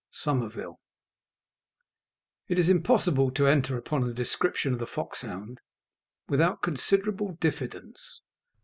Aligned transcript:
SOMERVILLE. 0.13 0.79
It 2.47 2.57
is 2.57 2.69
impossible 2.69 3.29
to 3.33 3.45
enter 3.45 3.77
upon 3.77 4.01
a 4.03 4.15
description 4.15 4.73
of 4.73 4.79
the 4.79 4.87
foxhound 4.87 5.59
without 6.27 6.63
considerable 6.63 7.37
diffidence. 7.39 8.21